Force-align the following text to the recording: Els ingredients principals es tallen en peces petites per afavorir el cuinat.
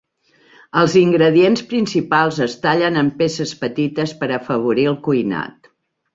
Els 0.83 0.95
ingredients 1.01 1.61
principals 1.73 2.39
es 2.47 2.57
tallen 2.65 2.99
en 3.03 3.13
peces 3.21 3.53
petites 3.61 4.17
per 4.23 4.33
afavorir 4.41 4.89
el 4.95 4.99
cuinat. 5.11 5.73